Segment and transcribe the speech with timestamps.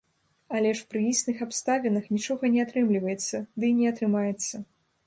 [0.59, 4.55] Але ж пры існых абставінах нічога не атрымліваецца, дый не атрымаецца.